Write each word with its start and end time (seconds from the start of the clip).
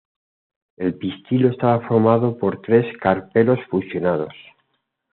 El 0.77 0.95
pistilo 0.95 1.49
está 1.49 1.79
formado 1.81 2.35
por 2.39 2.59
tres 2.63 2.91
carpelos 2.97 3.59
fusionados. 3.69 4.33